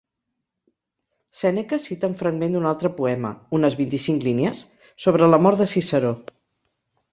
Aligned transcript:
Sèneca 1.41 1.79
cita 1.83 2.09
un 2.13 2.15
fragment 2.21 2.57
d'un 2.57 2.65
altre 2.71 2.91
poema, 3.01 3.33
unes 3.59 3.79
vint-i-cinc 3.83 4.27
línies, 4.31 4.65
sobre 5.07 5.31
la 5.37 5.43
mort 5.47 5.63
de 5.65 5.71
Ciceró. 5.77 6.19